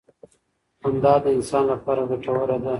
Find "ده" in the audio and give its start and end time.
2.63-2.69